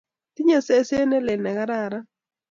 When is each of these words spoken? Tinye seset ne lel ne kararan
Tinye 0.35 0.57
seset 0.67 1.05
ne 1.07 1.19
lel 1.25 1.39
ne 1.43 1.51
kararan 1.57 2.05